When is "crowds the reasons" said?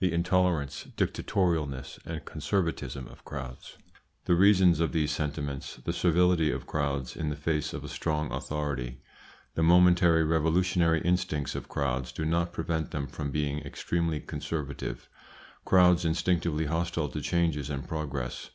3.24-4.80